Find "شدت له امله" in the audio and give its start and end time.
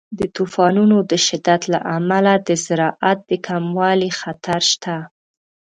1.27-2.33